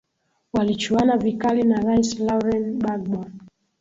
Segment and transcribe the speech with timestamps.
[0.53, 3.25] walichuana vikali na rais lauren bagbo